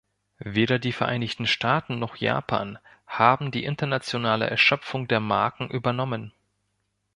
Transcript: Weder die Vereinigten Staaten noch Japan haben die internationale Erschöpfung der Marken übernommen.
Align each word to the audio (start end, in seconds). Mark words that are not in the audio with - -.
Weder 0.47 0.79
die 0.79 0.93
Vereinigten 0.93 1.45
Staaten 1.45 1.99
noch 1.99 2.15
Japan 2.15 2.79
haben 3.05 3.51
die 3.51 3.63
internationale 3.63 4.49
Erschöpfung 4.49 5.07
der 5.07 5.19
Marken 5.19 5.69
übernommen. 5.69 6.33